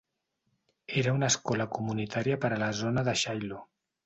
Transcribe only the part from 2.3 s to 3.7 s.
per a la zona de Shiloh.